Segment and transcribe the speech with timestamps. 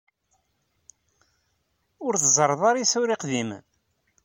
[2.05, 3.63] Ur teẓẓareḍ ara isura iqdimen?